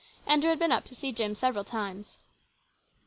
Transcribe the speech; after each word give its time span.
Andrew 0.25 0.49
had 0.49 0.57
been 0.57 0.71
up 0.71 0.83
to 0.85 0.95
see 0.95 1.11
Jim 1.11 1.35
several 1.35 1.63
times. 1.63 2.17